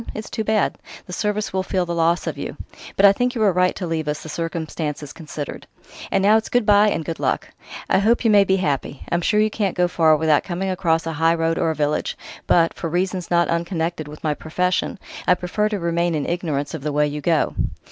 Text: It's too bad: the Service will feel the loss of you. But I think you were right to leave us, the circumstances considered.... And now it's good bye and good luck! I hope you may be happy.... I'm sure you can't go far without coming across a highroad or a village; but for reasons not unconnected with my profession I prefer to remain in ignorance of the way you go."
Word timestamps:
It's 0.15 0.31
too 0.31 0.43
bad: 0.43 0.79
the 1.05 1.13
Service 1.13 1.53
will 1.53 1.61
feel 1.61 1.85
the 1.85 1.93
loss 1.93 2.25
of 2.25 2.35
you. 2.35 2.57
But 2.97 3.05
I 3.05 3.13
think 3.13 3.35
you 3.35 3.41
were 3.41 3.51
right 3.53 3.75
to 3.75 3.85
leave 3.85 4.07
us, 4.07 4.23
the 4.23 4.29
circumstances 4.29 5.13
considered.... 5.13 5.67
And 6.09 6.23
now 6.23 6.37
it's 6.37 6.49
good 6.49 6.65
bye 6.65 6.89
and 6.89 7.05
good 7.05 7.19
luck! 7.19 7.47
I 7.87 7.99
hope 7.99 8.25
you 8.25 8.31
may 8.31 8.43
be 8.43 8.55
happy.... 8.55 9.03
I'm 9.11 9.21
sure 9.21 9.39
you 9.39 9.51
can't 9.51 9.77
go 9.77 9.87
far 9.87 10.17
without 10.17 10.43
coming 10.43 10.71
across 10.71 11.05
a 11.05 11.13
highroad 11.13 11.59
or 11.59 11.69
a 11.69 11.75
village; 11.75 12.17
but 12.47 12.73
for 12.73 12.89
reasons 12.89 13.29
not 13.29 13.47
unconnected 13.47 14.07
with 14.07 14.23
my 14.23 14.33
profession 14.33 14.97
I 15.27 15.35
prefer 15.35 15.69
to 15.69 15.77
remain 15.79 16.15
in 16.15 16.25
ignorance 16.25 16.73
of 16.73 16.81
the 16.81 16.91
way 16.91 17.05
you 17.05 17.21
go." 17.21 17.53